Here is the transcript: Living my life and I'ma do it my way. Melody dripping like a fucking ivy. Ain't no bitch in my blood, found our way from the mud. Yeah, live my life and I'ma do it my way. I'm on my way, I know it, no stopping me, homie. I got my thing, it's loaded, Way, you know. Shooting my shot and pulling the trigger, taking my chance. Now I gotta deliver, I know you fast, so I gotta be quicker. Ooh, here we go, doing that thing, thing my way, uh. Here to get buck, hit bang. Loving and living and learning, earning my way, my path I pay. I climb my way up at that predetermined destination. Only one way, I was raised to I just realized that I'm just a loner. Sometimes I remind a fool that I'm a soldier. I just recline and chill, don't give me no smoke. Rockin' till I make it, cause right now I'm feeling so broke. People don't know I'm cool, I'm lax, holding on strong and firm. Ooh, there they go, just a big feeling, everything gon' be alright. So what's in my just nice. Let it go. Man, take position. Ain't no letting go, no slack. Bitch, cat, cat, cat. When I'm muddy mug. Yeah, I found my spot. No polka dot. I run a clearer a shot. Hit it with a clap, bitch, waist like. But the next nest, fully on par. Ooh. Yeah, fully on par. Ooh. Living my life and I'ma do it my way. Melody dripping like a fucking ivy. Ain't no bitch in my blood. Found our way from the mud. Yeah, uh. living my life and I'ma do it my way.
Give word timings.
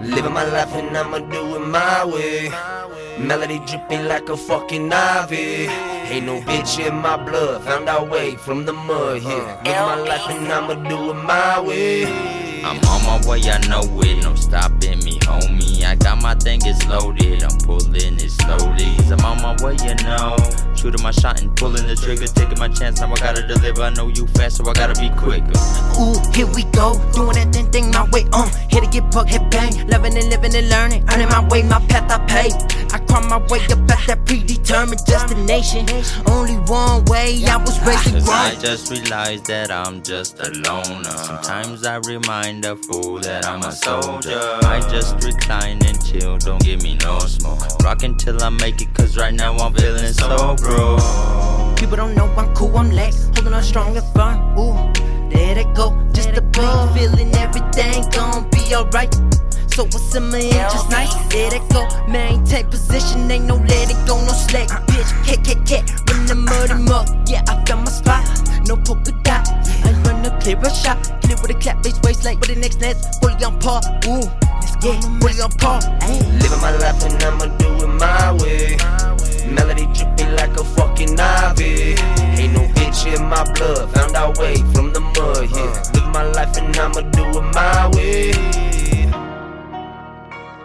Living 0.00 0.32
my 0.32 0.44
life 0.44 0.72
and 0.74 0.96
I'ma 0.96 1.18
do 1.18 1.56
it 1.56 1.66
my 1.66 2.04
way. 2.04 2.50
Melody 3.18 3.58
dripping 3.66 4.06
like 4.06 4.28
a 4.28 4.36
fucking 4.36 4.92
ivy. 4.92 5.68
Ain't 6.12 6.26
no 6.26 6.40
bitch 6.40 6.78
in 6.86 6.94
my 6.96 7.16
blood, 7.16 7.64
found 7.64 7.88
our 7.88 8.04
way 8.04 8.36
from 8.36 8.66
the 8.66 8.72
mud. 8.72 9.22
Yeah, 9.22 9.60
live 9.64 9.64
my 9.64 9.96
life 9.96 10.30
and 10.30 10.52
I'ma 10.52 10.74
do 10.88 11.10
it 11.10 11.14
my 11.14 11.60
way. 11.60 12.04
I'm 12.62 12.78
on 12.84 13.02
my 13.04 13.28
way, 13.28 13.40
I 13.48 13.58
know 13.68 13.82
it, 14.02 14.22
no 14.22 14.34
stopping 14.34 14.98
me, 15.04 15.18
homie. 15.20 15.84
I 15.84 15.94
got 15.94 16.20
my 16.20 16.34
thing, 16.34 16.60
it's 16.64 16.84
loaded, 16.86 17.25
Way, 19.66 19.74
you 19.82 19.96
know. 20.06 20.36
Shooting 20.76 21.02
my 21.02 21.10
shot 21.10 21.42
and 21.42 21.50
pulling 21.56 21.88
the 21.88 21.96
trigger, 21.96 22.28
taking 22.28 22.58
my 22.60 22.68
chance. 22.68 23.00
Now 23.00 23.10
I 23.10 23.16
gotta 23.16 23.44
deliver, 23.44 23.82
I 23.82 23.90
know 23.90 24.06
you 24.06 24.28
fast, 24.38 24.58
so 24.58 24.70
I 24.70 24.72
gotta 24.72 24.94
be 24.94 25.10
quicker. 25.18 25.58
Ooh, 25.98 26.14
here 26.32 26.46
we 26.54 26.62
go, 26.70 26.94
doing 27.14 27.34
that 27.34 27.50
thing, 27.52 27.66
thing 27.72 27.90
my 27.90 28.08
way, 28.10 28.26
uh. 28.32 28.46
Here 28.70 28.80
to 28.80 28.86
get 28.86 29.10
buck, 29.10 29.26
hit 29.26 29.42
bang. 29.50 29.88
Loving 29.88 30.16
and 30.16 30.30
living 30.30 30.54
and 30.54 30.68
learning, 30.68 31.02
earning 31.10 31.28
my 31.28 31.42
way, 31.48 31.64
my 31.64 31.80
path 31.90 32.06
I 32.06 32.18
pay. 32.30 32.50
I 32.94 33.00
climb 33.16 33.28
my 33.28 33.46
way 33.48 33.60
up 33.66 33.90
at 33.90 34.06
that 34.06 34.24
predetermined 34.24 35.04
destination. 35.04 35.86
Only 36.26 36.56
one 36.70 37.04
way, 37.06 37.42
I 37.46 37.56
was 37.56 37.78
raised 37.86 38.26
to 38.26 38.30
I 38.30 38.54
just 38.60 38.90
realized 38.90 39.46
that 39.46 39.70
I'm 39.70 40.02
just 40.02 40.38
a 40.40 40.50
loner. 40.50 41.16
Sometimes 41.16 41.84
I 41.84 41.96
remind 42.06 42.64
a 42.64 42.76
fool 42.76 43.18
that 43.20 43.46
I'm 43.46 43.62
a 43.62 43.72
soldier. 43.72 44.40
I 44.62 44.80
just 44.90 45.24
recline 45.24 45.84
and 45.86 46.04
chill, 46.04 46.38
don't 46.38 46.62
give 46.62 46.82
me 46.82 46.98
no 47.02 47.18
smoke. 47.20 47.60
Rockin' 47.82 48.16
till 48.16 48.42
I 48.42 48.50
make 48.50 48.80
it, 48.82 48.92
cause 48.94 49.16
right 49.16 49.34
now 49.34 49.56
I'm 49.56 49.72
feeling 49.74 50.12
so 50.12 50.56
broke. 50.56 51.78
People 51.78 51.96
don't 51.96 52.14
know 52.14 52.26
I'm 52.36 52.54
cool, 52.54 52.76
I'm 52.76 52.90
lax, 52.90 53.24
holding 53.34 53.52
on 53.52 53.62
strong 53.62 53.96
and 53.96 54.06
firm. 54.14 54.58
Ooh, 54.58 54.92
there 55.30 55.54
they 55.54 55.64
go, 55.74 55.96
just 56.12 56.30
a 56.30 56.42
big 56.42 56.94
feeling, 56.94 57.34
everything 57.34 58.08
gon' 58.10 58.48
be 58.50 58.74
alright. 58.74 59.14
So 59.76 59.84
what's 59.84 60.14
in 60.16 60.30
my 60.30 60.40
just 60.72 60.88
nice. 60.88 61.12
Let 61.34 61.52
it 61.52 61.60
go. 61.68 61.84
Man, 62.08 62.42
take 62.46 62.70
position. 62.70 63.30
Ain't 63.30 63.44
no 63.44 63.56
letting 63.56 64.02
go, 64.06 64.16
no 64.24 64.32
slack. 64.32 64.68
Bitch, 64.88 65.12
cat, 65.26 65.44
cat, 65.44 65.66
cat. 65.68 65.84
When 66.08 66.30
I'm 66.30 66.46
muddy 66.46 66.82
mug. 66.88 67.28
Yeah, 67.28 67.44
I 67.46 67.62
found 67.66 67.84
my 67.84 67.90
spot. 67.90 68.24
No 68.66 68.76
polka 68.76 69.12
dot. 69.22 69.46
I 69.84 69.92
run 70.06 70.24
a 70.24 70.32
clearer 70.40 70.64
a 70.64 70.74
shot. 70.74 70.96
Hit 71.20 71.32
it 71.32 71.42
with 71.42 71.50
a 71.50 71.58
clap, 71.60 71.82
bitch, 71.82 72.02
waist 72.02 72.24
like. 72.24 72.40
But 72.40 72.48
the 72.48 72.56
next 72.56 72.80
nest, 72.80 73.20
fully 73.20 73.36
on 73.44 73.60
par. 73.60 73.82
Ooh. 74.08 74.24
Yeah, 74.80 74.98
fully 75.20 75.42
on 75.44 75.52
par. 75.60 75.84
Ooh. 75.84 76.24
Living 76.40 76.60
my 76.62 76.72
life 76.78 77.04
and 77.04 77.22
I'ma 77.22 77.44
do 77.60 77.68
it 77.84 77.92
my 78.00 78.32
way. 78.40 78.78
Melody 79.46 79.84
dripping 79.92 80.32
like 80.36 80.56
a 80.56 80.64
fucking 80.64 81.20
ivy. 81.20 82.00
Ain't 82.40 82.54
no 82.54 82.64
bitch 82.80 83.04
in 83.14 83.28
my 83.28 83.44
blood. 83.52 83.92
Found 83.92 84.16
our 84.16 84.32
way 84.40 84.56
from 84.72 84.94
the 84.94 85.00
mud. 85.00 85.50
Yeah, 85.52 85.68
uh. 85.68 85.92
living 85.92 86.12
my 86.12 86.24
life 86.32 86.56
and 86.56 86.74
I'ma 86.74 87.02
do 87.12 87.28
it 87.28 87.44
my 87.52 87.90
way. 87.92 88.65